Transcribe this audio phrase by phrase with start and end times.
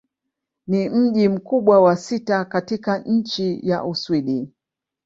[0.67, 4.49] Ni mji mkubwa wa sita katika nchi wa Uswidi.